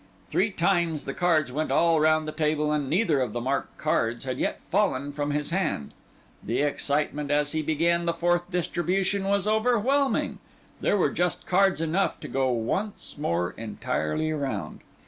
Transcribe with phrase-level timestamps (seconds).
[0.29, 4.25] Three times the cards went all round the table, and neither of the marked cards
[4.25, 5.93] had yet fallen from his hand.
[6.41, 10.39] The excitement as he began the fourth distribution was overwhelming.
[10.79, 14.79] There were just cards enough to go once more entirely round.